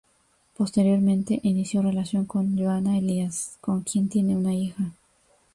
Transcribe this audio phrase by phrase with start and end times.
[0.57, 4.93] Posteriormente inició relación con Johana Elías, con quien tiene una hija.